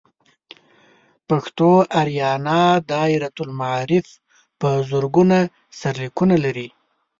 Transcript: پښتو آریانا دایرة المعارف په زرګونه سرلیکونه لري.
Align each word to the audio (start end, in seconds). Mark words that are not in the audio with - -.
پښتو 1.27 1.69
آریانا 2.01 2.61
دایرة 2.91 3.31
المعارف 3.45 4.07
په 4.59 4.69
زرګونه 4.89 5.39
سرلیکونه 5.79 6.35
لري. 6.45 6.67